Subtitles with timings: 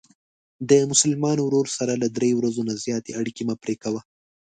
[0.69, 4.01] د مسلمان ورور سره له درې ورځو نه زیاتې اړیکې مه پری کوه.